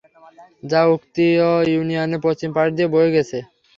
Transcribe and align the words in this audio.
যা 0.63 0.81
উক্ত 0.93 1.15
ইউনিয়নের 1.67 2.23
পশ্চিম 2.25 2.49
পাশ 2.53 2.67
দিয়ে 2.75 2.91
বয়ে 2.93 3.13
গেছে। 3.15 3.37